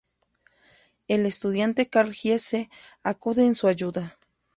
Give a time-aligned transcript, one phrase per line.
[1.07, 2.71] El estudiante Karl Giese
[3.03, 4.17] acude en su ayuda.